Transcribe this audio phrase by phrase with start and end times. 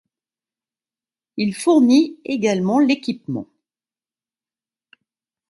[1.37, 3.45] Il fournit également l'équipement.